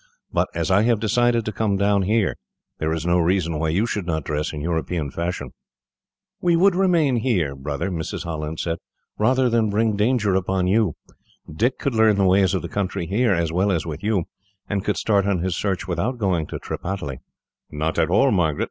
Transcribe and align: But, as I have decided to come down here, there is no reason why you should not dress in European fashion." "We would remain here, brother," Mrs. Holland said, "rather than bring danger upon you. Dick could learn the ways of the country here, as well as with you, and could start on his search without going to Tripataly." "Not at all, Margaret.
But, 0.33 0.47
as 0.55 0.71
I 0.71 0.81
have 0.81 0.99
decided 0.99 1.45
to 1.45 1.51
come 1.51 1.77
down 1.77 2.01
here, 2.01 2.35
there 2.79 2.91
is 2.91 3.05
no 3.05 3.19
reason 3.19 3.59
why 3.59 3.69
you 3.69 3.85
should 3.85 4.07
not 4.07 4.23
dress 4.23 4.51
in 4.51 4.59
European 4.59 5.11
fashion." 5.11 5.51
"We 6.41 6.55
would 6.55 6.73
remain 6.73 7.17
here, 7.17 7.55
brother," 7.55 7.91
Mrs. 7.91 8.23
Holland 8.23 8.59
said, 8.59 8.79
"rather 9.19 9.47
than 9.47 9.69
bring 9.69 9.95
danger 9.95 10.33
upon 10.33 10.65
you. 10.65 10.95
Dick 11.55 11.77
could 11.77 11.93
learn 11.93 12.15
the 12.15 12.25
ways 12.25 12.55
of 12.55 12.63
the 12.63 12.67
country 12.67 13.05
here, 13.05 13.35
as 13.35 13.51
well 13.51 13.71
as 13.71 13.85
with 13.85 14.01
you, 14.01 14.23
and 14.67 14.83
could 14.83 14.97
start 14.97 15.27
on 15.27 15.43
his 15.43 15.55
search 15.55 15.87
without 15.87 16.17
going 16.17 16.47
to 16.47 16.57
Tripataly." 16.57 17.19
"Not 17.69 17.99
at 17.99 18.09
all, 18.09 18.31
Margaret. 18.31 18.59